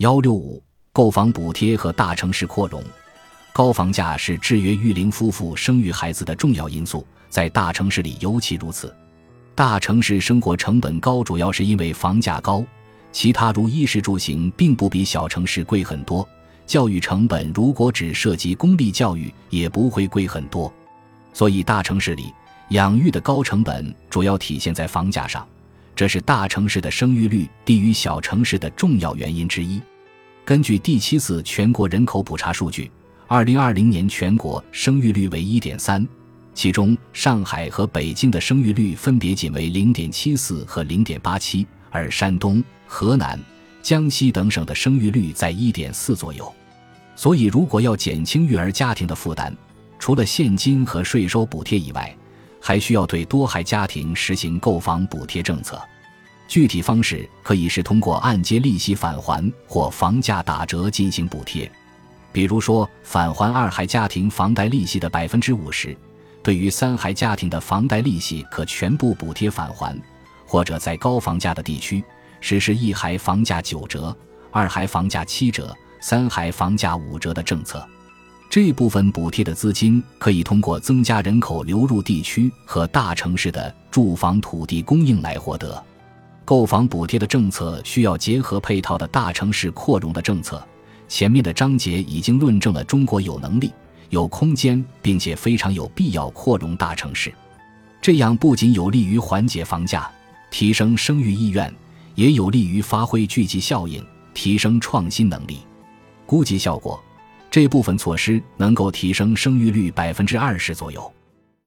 [0.00, 0.62] 幺六五
[0.94, 2.82] 购房补贴和大城市扩容，
[3.52, 8.96] 高房价是制约育龄夫妇生育孩子的重要因素，在大城市里尤其如此。
[9.54, 12.64] 大城市生活成本高，主要是因为房价高，
[13.12, 16.26] 其他如衣食住行并不比小城市贵很多。
[16.66, 20.72] 教育成本如果只涉及公立教育，也不会贵很多。
[21.34, 22.32] 所以大城市里
[22.70, 25.46] 养育的高成本主要体现在房价上，
[25.94, 29.78] 这是大城市的生育率低于小城市的重要原因之一。
[30.50, 32.90] 根据第七次全国人口普查数据，
[33.28, 36.04] 二零二零年全国生育率为一点三，
[36.54, 43.38] 其中上海和北京的生育率分别仅为零点七四和零点八七，而山东、河南、
[43.80, 46.52] 江西等省的生育率在一点四左右。
[47.14, 49.56] 所以，如果要减轻育儿家庭的负担，
[50.00, 52.12] 除了现金和税收补贴以外，
[52.60, 55.80] 还需要对多孩家庭实行购房补贴政策。
[56.50, 61.70] 具体方式可以是通过按揭利息返还或房价打折进行补贴，
[62.32, 65.96] 比如说返还二孩家庭房贷利息的百分之五十，
[66.42, 69.96] 对于三孩家庭的房贷利息可全部补贴返还，
[70.44, 72.02] 或者在高房价的地区
[72.40, 74.14] 实施一孩房价九折、
[74.50, 77.86] 二孩房价七折、三孩房价五折的政策。
[78.50, 85.80] 这部分补贴的资金可以通过增加人口流入地区和大城市的住房土地供应来获得。
[86.50, 90.60] 购房补贴的政策需要结合配套的大城市扩容的政策。
[91.06, 93.72] 前面的章节已经论证了中国有能力、
[94.08, 97.32] 有空间，并且非常有必要扩容大城市。
[98.02, 100.10] 这样不仅有利于缓解房价、
[100.50, 101.72] 提升生育意愿，
[102.16, 105.58] 也有利于发挥聚集效应、提升创新能力。
[106.26, 107.00] 估计效果，
[107.48, 111.12] 这部分措施能够提升生育率百分之二十左右。